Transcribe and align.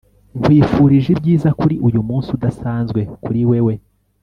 nkwifurije 0.39 1.09
ibyiza 1.15 1.49
kuri 1.59 1.75
uyumunsi 1.87 2.29
udasanzwe 2.37 3.01
kuri 3.23 3.41
wewe 3.49 3.73